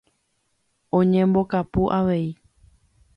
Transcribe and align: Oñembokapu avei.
Oñembokapu 0.99 1.81
avei. 1.97 2.27